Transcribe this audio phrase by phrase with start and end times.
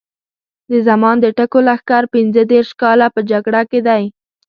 [0.71, 4.03] د زمان د ټکو لښکر پینځه دېرش کاله په جګړه کې دی.